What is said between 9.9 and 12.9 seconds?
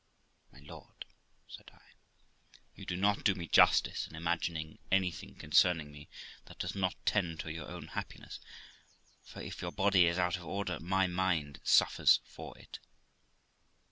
is out of order, my mind suffers for it.'